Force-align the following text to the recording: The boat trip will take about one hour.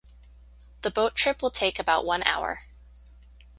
The 0.81 0.89
boat 0.89 1.13
trip 1.13 1.43
will 1.43 1.51
take 1.51 1.77
about 1.77 2.03
one 2.05 2.23
hour. 2.23 2.61